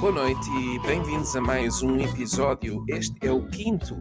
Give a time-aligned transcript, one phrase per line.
[0.00, 2.84] Boa noite e bem-vindos a mais um episódio.
[2.86, 3.96] Este é o quinto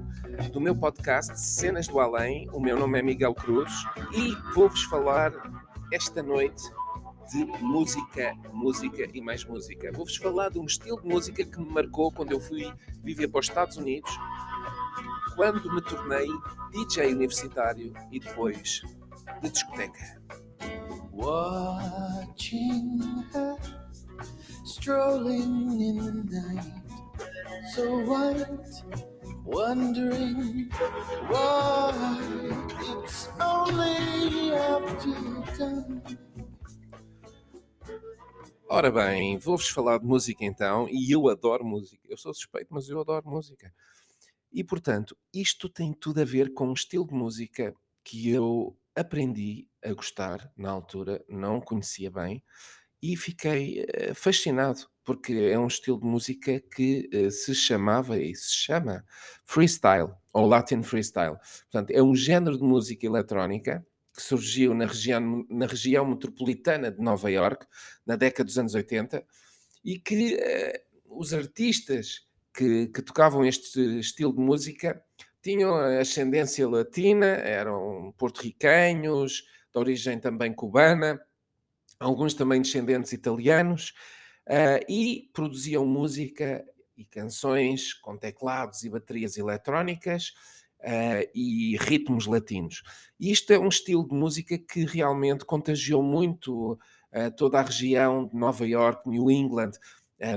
[0.52, 2.50] do meu podcast Cenas do Além.
[2.52, 3.72] O meu nome é Miguel Cruz
[4.14, 5.32] e vou-vos falar
[5.94, 6.62] esta noite
[7.32, 9.90] de música, música e mais música.
[9.94, 12.70] Vou-vos falar de um estilo de música que me marcou quando eu fui
[13.02, 14.12] viver para os Estados Unidos,
[15.36, 16.28] quando me tornei
[16.72, 18.82] DJ universitário e depois
[19.42, 20.22] de discoteca.
[21.14, 23.00] Watching
[23.34, 23.85] her
[24.66, 26.66] strolling in the night,
[27.74, 28.48] so white,
[29.46, 30.70] wondering
[31.30, 31.94] why
[32.82, 35.14] it's only after
[35.56, 36.02] time.
[38.68, 42.02] Ora bem, vou-vos falar de música então, e eu adoro música.
[42.10, 43.72] Eu sou suspeito, mas eu adoro música.
[44.52, 49.68] E portanto, isto tem tudo a ver com um estilo de música que eu aprendi
[49.84, 52.44] a gostar na altura, não conhecia bem,
[53.12, 58.34] e fiquei eh, fascinado, porque é um estilo de música que eh, se chamava e
[58.34, 59.06] se chama
[59.46, 61.38] freestyle, ou Latin freestyle.
[61.72, 67.00] Portanto, é um género de música eletrónica que surgiu na região, na região metropolitana de
[67.00, 67.68] Nova York,
[68.06, 69.24] na década dos anos 80,
[69.84, 75.00] e que uh, os artistas que, que, tocavam este estilo de música
[75.44, 81.20] tinham ascendência latina, eram porto-riquenhos, de origem também cubana,
[82.00, 83.94] alguns também descendentes italianos,
[84.48, 86.64] uh, e produziam música
[86.98, 90.34] e canções com teclados e baterias eletrónicas,
[90.80, 92.84] uh, e ritmos latinos.
[93.20, 98.28] E isto é um estilo de música que realmente contagiou muito uh, toda a região
[98.28, 99.72] de Nova York, New England.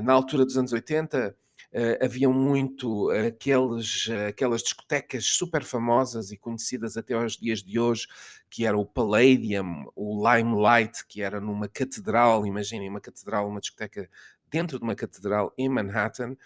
[0.02, 1.36] Na altura dos anos 80,
[1.78, 8.08] Uh, haviam muito aqueles, aquelas discotecas super famosas e conhecidas até aos dias de hoje,
[8.50, 14.10] que era o Palladium, o Limelight, que era numa catedral, imaginem uma catedral, uma discoteca
[14.50, 16.36] dentro de uma catedral em Manhattan,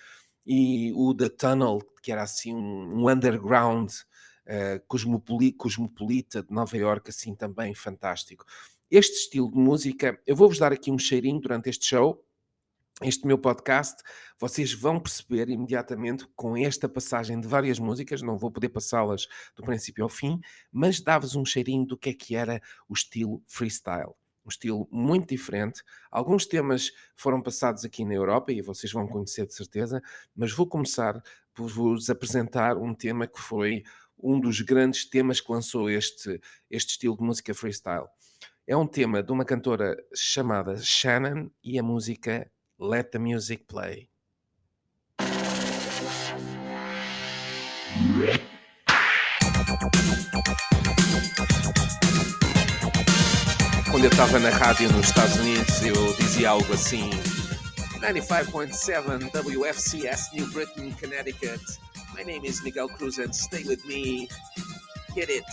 [0.44, 6.76] e o The Tunnel, que era assim um, um underground uh, cosmopoli cosmopolita de Nova
[6.76, 8.44] York, assim também fantástico.
[8.90, 12.22] Este estilo de música, eu vou-vos dar aqui um cheirinho durante este show,
[13.02, 14.02] este meu podcast,
[14.38, 19.26] vocês vão perceber imediatamente com esta passagem de várias músicas, não vou poder passá-las
[19.56, 20.40] do princípio ao fim,
[20.70, 24.14] mas dá-vos um cheirinho do que é que era o estilo freestyle
[24.44, 25.82] um estilo muito diferente.
[26.10, 30.02] Alguns temas foram passados aqui na Europa e vocês vão conhecer de certeza,
[30.34, 31.22] mas vou começar
[31.54, 33.84] por vos apresentar um tema que foi
[34.18, 38.06] um dos grandes temas que lançou este, este estilo de música freestyle.
[38.66, 42.50] É um tema de uma cantora chamada Shannon e a música
[42.82, 44.08] Let the Music Play.
[53.88, 57.08] quando eu estava na rádio nos Estados Unidos, eu dizia algo assim:
[58.00, 61.62] 95.7 WFCS New Britain, Connecticut.
[62.16, 64.28] My name is Miguel Cruz and stay with me.
[65.14, 65.44] Get it.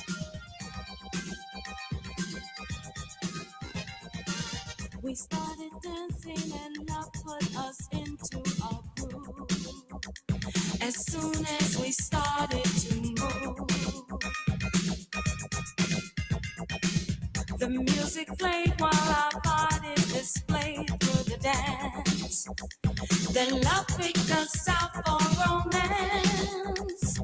[5.02, 9.48] We started dancing and love put us into a groove.
[10.82, 13.70] As soon as we started to move.
[17.60, 22.48] The music played while our bodies displayed through the dance.
[23.34, 27.20] Then love picked us out for romance.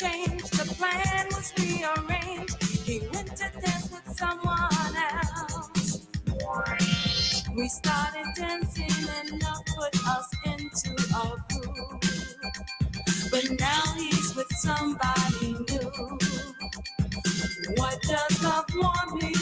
[0.00, 2.62] The plan was rearranged.
[2.86, 6.06] He went to dance with someone else.
[7.56, 12.00] We started dancing and love put us into a groove.
[13.32, 16.18] But now he's with somebody new.
[17.76, 19.34] What does love want me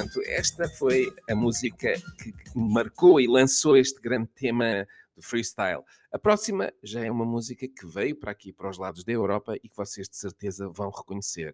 [0.00, 1.92] portanto, esta foi a música
[2.22, 5.82] que, marcou e lançou este grande tema do freestyle.
[6.12, 9.56] A próxima já é uma música que veio para aqui, para os lados da Europa
[9.56, 11.52] e que vocês de certeza vão reconhecer.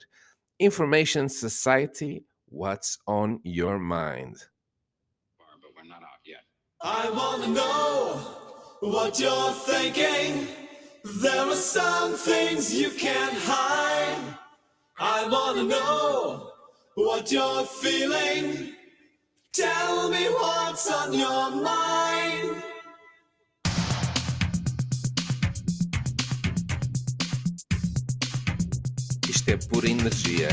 [0.61, 4.37] Information Society, What's on Your Mind?
[6.83, 8.21] I wanna know
[8.81, 10.47] what you're thinking.
[11.21, 14.39] There are some things you can't hide.
[14.99, 16.46] I wanna know
[16.97, 18.73] what you're feeling.
[19.53, 22.63] Tell me what's on your mind.
[29.29, 30.49] Isto é pura energia.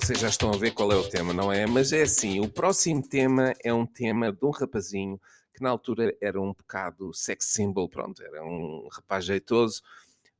[0.00, 1.64] Vocês já estão a ver qual é o tema, não é?
[1.64, 5.18] Mas é assim, o próximo tema é um tema de um rapazinho
[5.54, 9.80] que na altura era um bocado sex symbol, pronto, era um rapaz jeitoso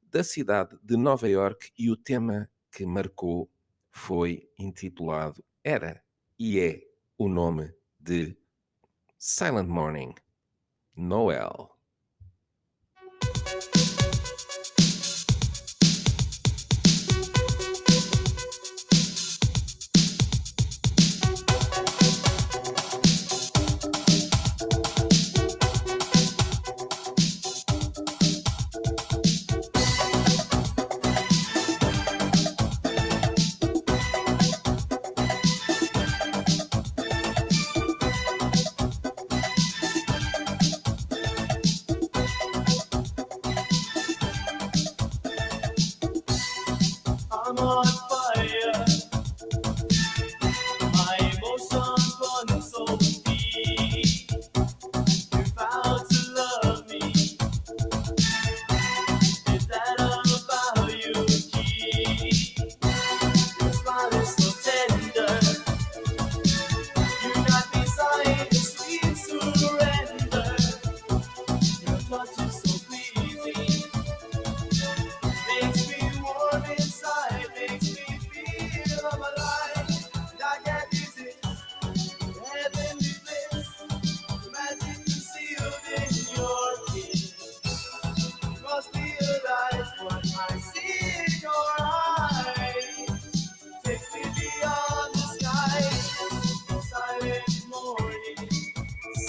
[0.02, 3.50] da cidade de Nova York e o tema que marcou
[3.90, 6.02] foi intitulado, era
[6.38, 6.82] e é
[7.16, 8.36] o nome de
[9.18, 10.14] Silent Morning,
[10.94, 11.75] Noel.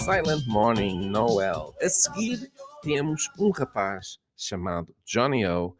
[0.07, 1.75] Silent Morning, Noel.
[1.81, 2.49] A seguir
[2.81, 5.75] temos um rapaz chamado Johnny O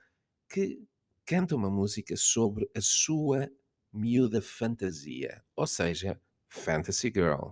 [0.50, 0.86] que
[1.26, 3.50] canta uma música sobre a sua
[3.90, 6.20] miúda fantasia, ou seja,
[6.50, 7.52] Fantasy Girl.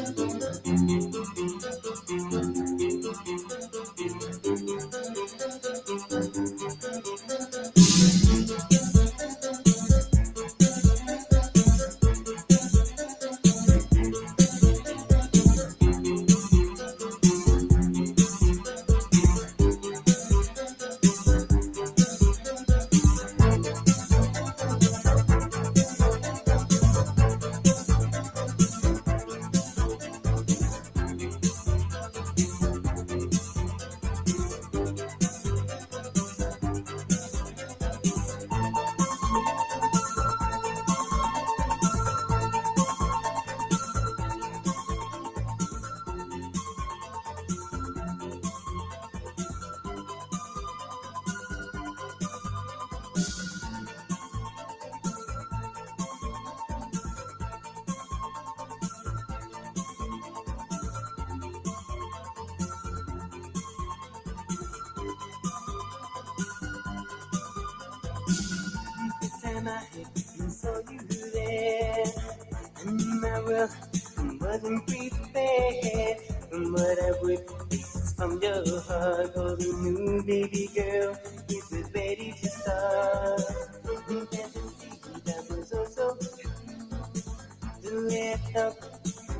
[88.21, 88.61] true.
[88.61, 88.77] Up,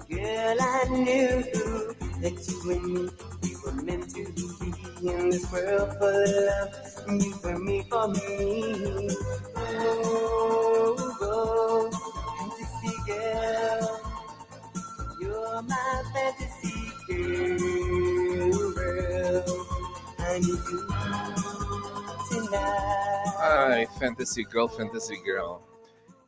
[0.10, 1.44] girl, I knew
[2.22, 3.10] that you and me,
[3.44, 4.42] we were meant to be
[5.08, 6.72] in this world for love.
[7.08, 9.10] And you were me for me.
[9.56, 11.90] Oh, oh,
[12.38, 13.84] fantasy girl,
[15.20, 17.82] you're my fantasy girl.
[20.20, 20.80] I need you
[22.30, 22.82] tonight.
[23.42, 25.62] Ai, Fantasy Girl, Fantasy Girl.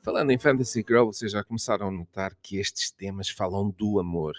[0.04, 4.36] Falando em Fantasy Girl, vocês já começaram a notar que estes temas falam do amor.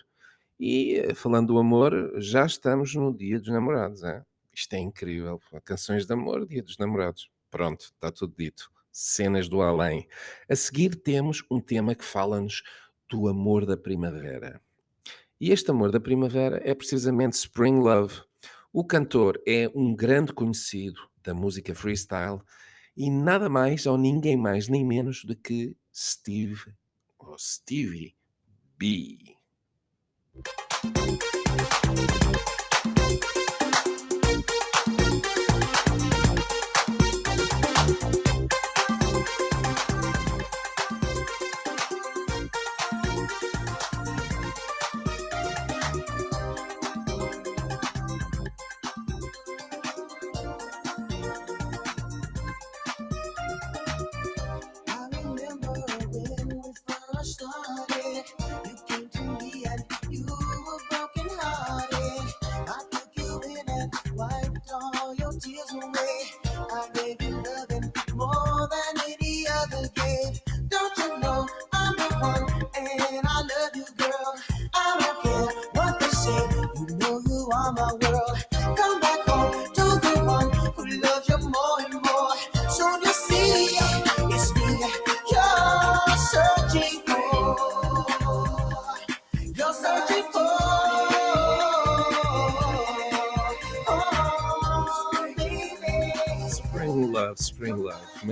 [0.61, 4.23] E eh, falando do amor, já estamos no dia dos namorados, é?
[4.53, 5.41] Isto é incrível.
[5.65, 7.31] Canções de amor, dia dos namorados.
[7.51, 8.71] Pronto, está tudo dito.
[8.93, 10.07] Cenas do além.
[10.51, 12.63] A seguir temos um tema que fala-nos
[13.09, 14.61] do amor da primavera.
[15.41, 18.21] E este amor da primavera é precisamente Spring Love.
[18.71, 22.43] O cantor é um grande conhecido da música freestyle
[22.97, 26.73] e nada mais ou ninguém mais nem menos do que Steve
[27.19, 28.15] ou Stevie
[28.79, 29.37] B.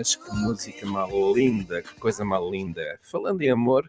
[0.02, 2.99] Mas que música mal linda, que coisa mal linda.
[3.02, 3.88] Falando em amor,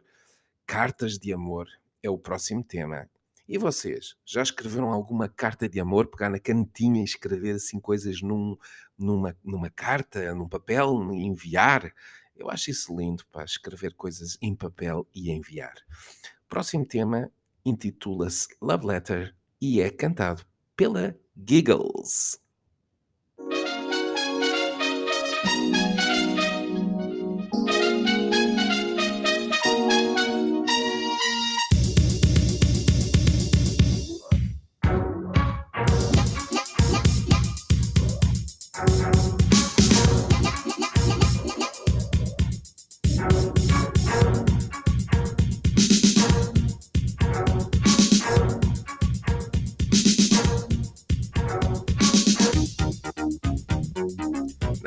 [0.63, 1.67] cartas de amor
[2.03, 3.09] é o próximo tema.
[3.47, 6.05] E vocês, já escreveram alguma carta de amor?
[6.05, 8.55] Pegar na canetinha e escrever assim coisas num,
[8.95, 11.91] numa, numa carta, num papel, enviar?
[12.35, 15.73] Eu acho isso lindo, para escrever coisas em papel e enviar.
[16.47, 17.31] Próximo tema
[17.65, 22.42] intitula-se Love Letter e é cantado pela Giggles.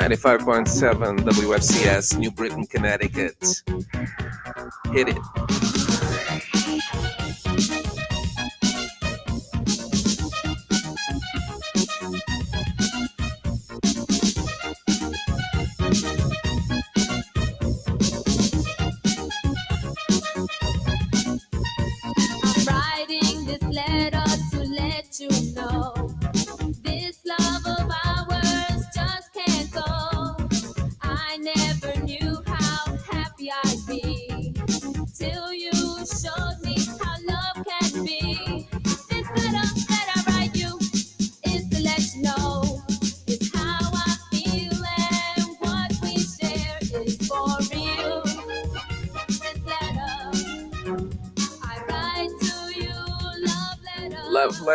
[0.06, 3.34] Ninety-five point seven WFCS, New Britain, Connecticut.
[4.92, 5.65] Hit it.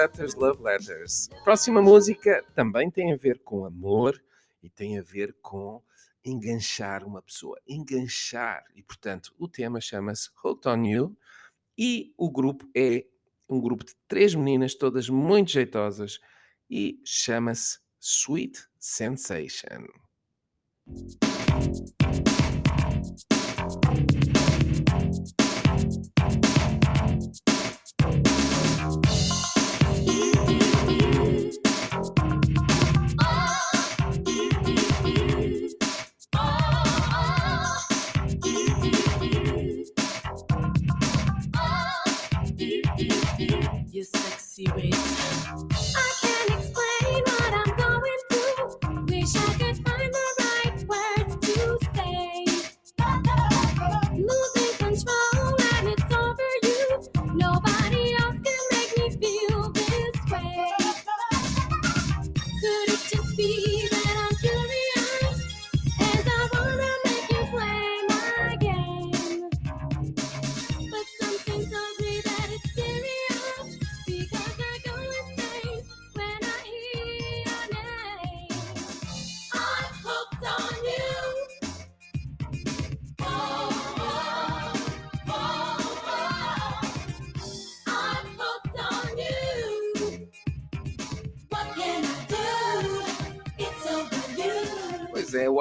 [0.02, 0.34] Letters.
[0.36, 1.30] Love Letters.
[1.44, 4.22] Próxima música também tem a ver com amor
[4.64, 5.82] e tem a ver com
[6.26, 7.60] enganchar uma pessoa.
[7.68, 8.64] Enganchar.
[8.76, 11.18] E, portanto, o tema chama-se Hooked on You
[11.78, 13.06] e o grupo é
[13.48, 16.20] um grupo de três meninas, todas muito jeitosas
[16.70, 19.86] e chama-se Sweet Sensation.
[30.08, 30.31] You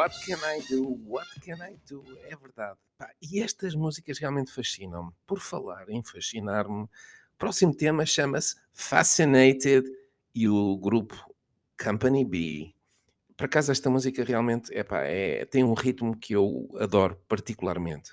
[0.01, 0.99] what can I do?
[1.07, 2.03] What can I do?
[2.25, 2.79] É verdade.
[2.97, 5.13] Pá, e estas músicas realmente fascinam-me.
[5.27, 6.89] Por falar em fascinar-me, o
[7.37, 9.85] próximo tema chama-se Fascinated
[10.35, 11.15] e o grupo
[11.83, 12.75] Company B.
[13.37, 18.11] Por acaso, esta música realmente epá, é, tem um ritmo que eu adoro particularmente.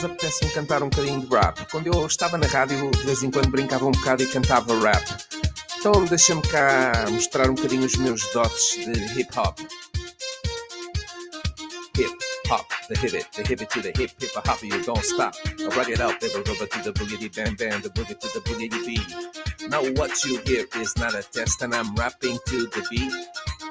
[0.00, 1.66] Acaso apetece-me cantar um bocadinho de rap.
[1.70, 5.04] Quando eu estava na rádio, de vez em quando brincava um bocado e cantava rap.
[5.78, 9.58] Então deixa-me cá mostrar um bocadinho os meus dotes de hip hop.
[11.98, 12.16] Hip
[12.50, 15.34] hop, the hit it, the hip it to the hip, hip hop, you don't stop.
[15.58, 18.40] I rock it out, baby, rubber to the boogity bam bam, the boogie to the
[18.40, 19.68] boogity beat.
[19.68, 23.12] Now what you hear is not a test, and I'm rapping to the beat.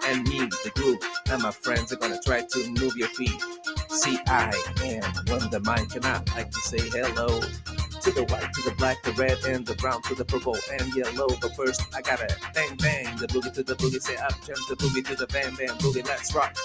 [0.05, 3.58] And me, the group, and my friends are gonna try to move your feet.
[3.99, 8.53] See, I am on the mic, and I like to say hello to the white,
[8.53, 11.27] to the black, the red, and the brown, to the purple and yellow.
[11.41, 14.75] But first, I gotta bang bang the boogie to the boogie, say up jump the
[14.75, 16.07] boogie to the bam bam boogie.
[16.07, 16.55] Let's rock.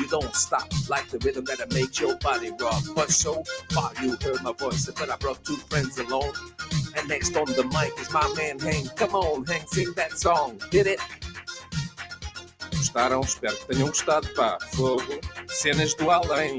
[0.00, 2.82] You don't stop like the rhythm that'll make your body rock.
[2.96, 6.32] But so far, you heard my voice, but I brought two friends along.
[6.96, 8.96] And next on the mic is my man Hank.
[8.96, 10.60] Come on, Hank, sing that song.
[10.72, 10.98] Hit it.
[12.90, 13.20] Gostaram?
[13.20, 14.58] Espero que tenham gostado, pá.
[14.74, 15.20] Fogo.
[15.46, 16.58] Cenas do além.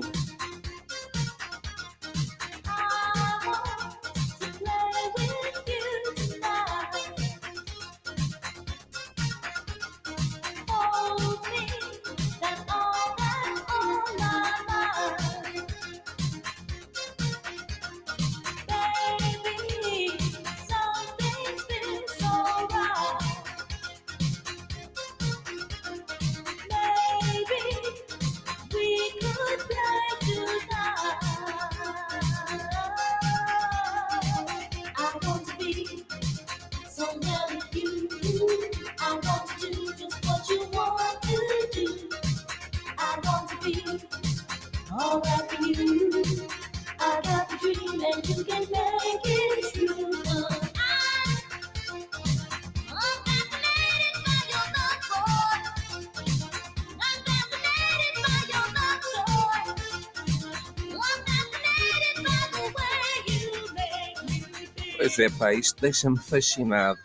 [65.21, 66.99] É, pá, isto deixa-me fascinado.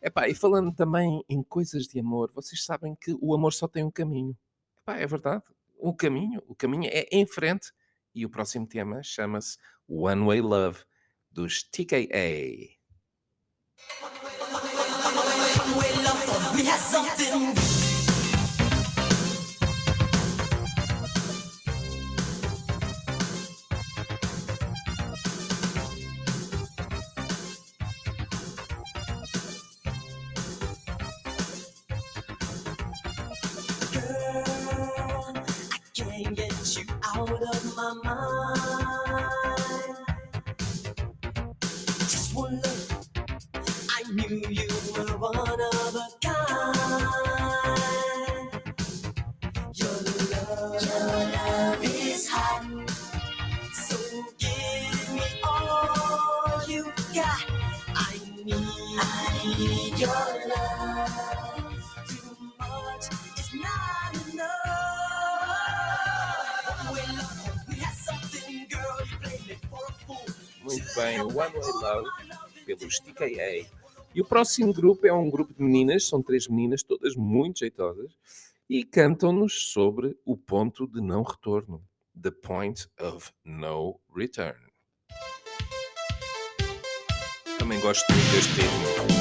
[0.00, 3.66] É pá, e falando também em coisas de amor, vocês sabem que o amor só
[3.66, 4.36] tem um caminho.
[4.84, 5.42] Pá, é verdade.
[5.78, 7.72] O caminho, o caminho é em frente.
[8.14, 10.84] E o próximo tema chama-se One Way Love,
[11.30, 12.78] dos TKA.
[16.58, 17.17] Girl,
[37.78, 38.87] my mind.
[70.98, 72.10] Muito bem, One Way Love,
[72.66, 73.66] pelos TKA.
[74.12, 78.10] E o próximo grupo é um grupo de meninas, são três meninas, todas muito jeitosas,
[78.68, 81.84] e cantam-nos sobre o ponto de não retorno.
[82.20, 84.58] The Point of No Return.
[87.58, 89.17] Também gosto muito deste ritmo.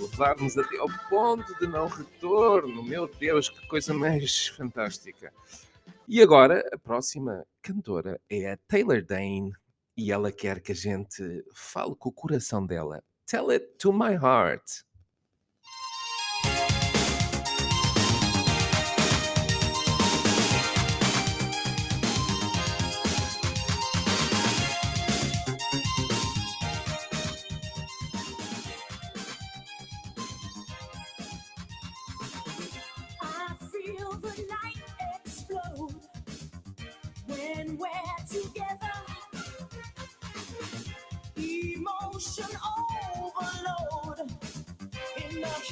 [0.00, 2.82] Levar-nos até ao ponto de não retorno.
[2.82, 5.32] Meu Deus, que coisa mais fantástica.
[6.08, 9.52] E agora, a próxima cantora é a Taylor Dane
[9.96, 13.02] e ela quer que a gente fale com o coração dela.
[13.26, 14.82] Tell it to my heart.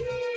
[0.01, 0.28] In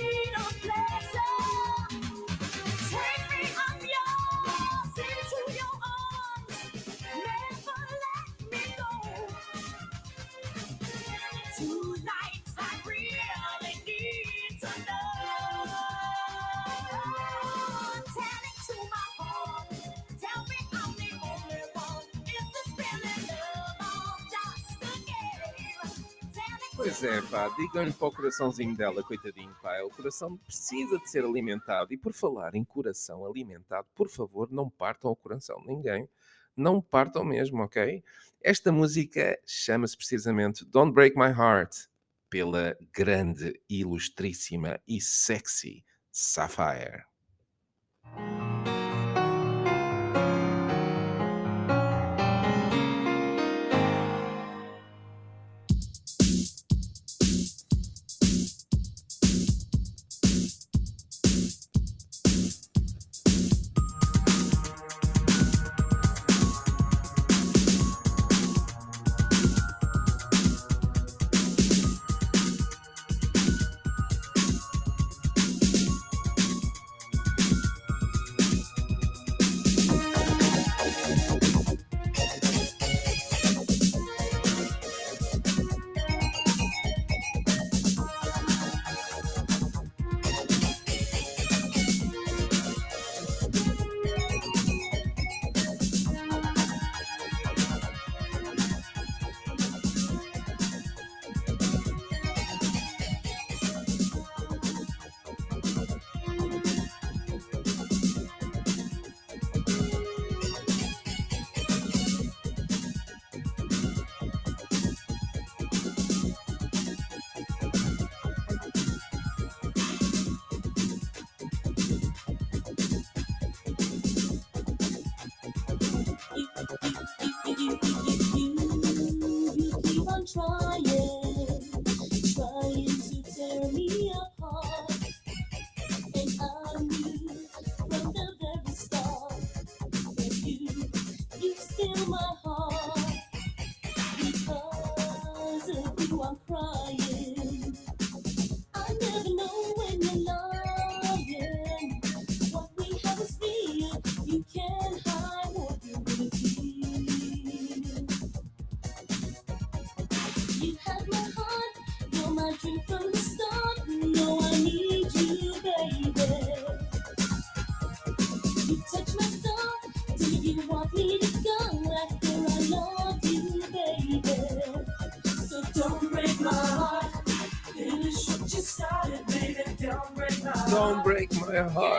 [27.04, 29.82] É, pá, digam-lhe para o coraçãozinho dela, coitadinho, pá.
[29.82, 31.92] O coração precisa de ser alimentado.
[31.92, 36.08] E por falar em coração alimentado, por favor, não partam o coração de ninguém.
[36.56, 38.04] Não partam mesmo, ok?
[38.40, 41.88] Esta música chama-se precisamente Don't Break My Heart,
[42.30, 47.04] pela grande, ilustríssima e sexy Sapphire.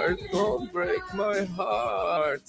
[0.04, 2.44] Heart, don't break my heart.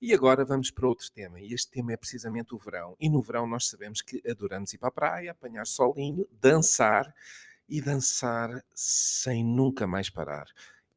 [0.00, 2.94] E agora vamos para outro tema, e este tema é precisamente o verão.
[3.00, 7.12] E no verão nós sabemos que adoramos ir para a praia, apanhar solinho, dançar
[7.68, 10.46] e dançar sem nunca mais parar.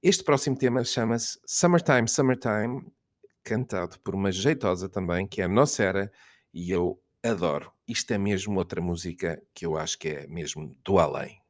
[0.04, 2.86] Este próximo tema chama-se Summertime, Summertime,
[3.44, 6.12] cantado por uma jeitosa também, que é a Nocera,
[6.54, 7.72] e eu adoro.
[7.88, 11.42] Isto é mesmo outra música que eu acho que é mesmo do além.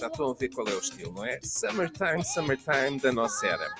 [0.00, 1.38] Já estão a ver qual é o estilo, não é?
[1.42, 3.74] Summertime, Summertime da nossa era.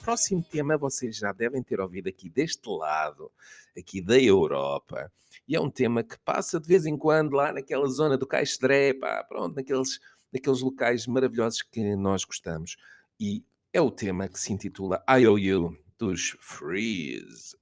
[0.00, 3.32] Próximo tema vocês já devem ter ouvido aqui deste lado,
[3.76, 5.10] aqui da Europa.
[5.48, 8.92] E é um tema que passa de vez em quando lá naquela zona do Caixedré,
[8.92, 9.98] pá, pronto, naqueles,
[10.30, 12.76] naqueles locais maravilhosos que nós gostamos.
[13.18, 17.56] E é o tema que se intitula IOU dos Freeze.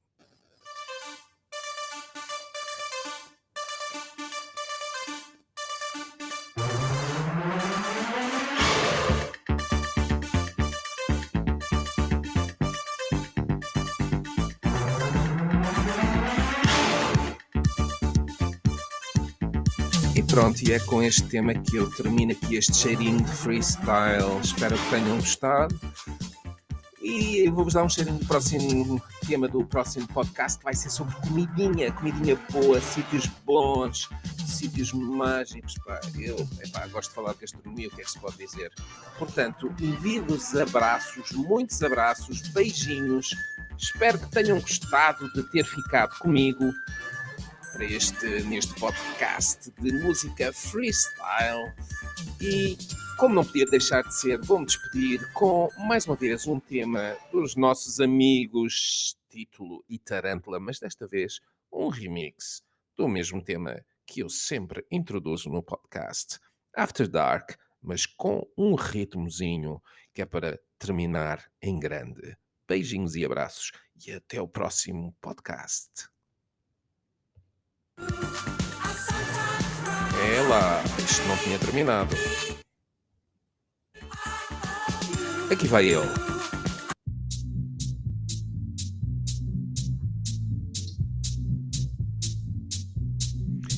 [20.15, 24.41] E pronto, e é com este tema que eu termino aqui este cheirinho de freestyle.
[24.43, 25.79] Espero que tenham gostado.
[27.01, 31.15] E vou-vos dar um cheirinho do próximo tema do próximo podcast, que vai ser sobre
[31.17, 34.09] comidinha, comidinha boa, sítios bons,
[34.45, 35.75] sítios mágicos.
[35.87, 36.01] Pá.
[36.19, 38.71] Eu epá, gosto de falar de gastronomia, o que é que se pode dizer?
[39.17, 43.31] Portanto, envio-vos abraços, muitos abraços, beijinhos.
[43.79, 46.71] Espero que tenham gostado de ter ficado comigo
[47.81, 51.73] para este, neste podcast de música freestyle.
[52.39, 52.77] E
[53.17, 57.57] como não podia deixar de ser, vou-me despedir com mais uma vez um tema dos
[57.57, 61.41] nossos amigos, título e Tarântula, mas desta vez
[61.73, 62.63] um remix
[62.99, 66.39] do mesmo tema que eu sempre introduzo no podcast.
[66.77, 69.81] After Dark, mas com um ritmozinho
[70.13, 72.37] que é para terminar em grande.
[72.69, 73.73] Beijinhos e abraços
[74.07, 76.11] e até o próximo podcast.
[80.23, 82.15] É lá, isto não tinha terminado.
[85.51, 86.31] Aqui vai ele.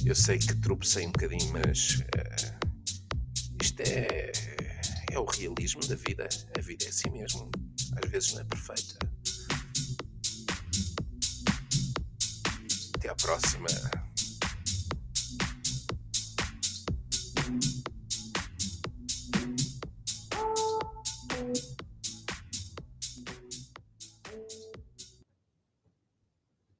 [0.04, 2.58] Eu sei que tropecei um bocadinho, mas eh,
[3.62, 4.32] isto é,
[5.10, 6.28] é o realismo da vida.
[6.58, 7.50] A vida é assim mesmo.
[8.02, 8.98] Às vezes não é perfeita.
[12.94, 13.68] Até à próxima.
[17.42, 17.91] thank you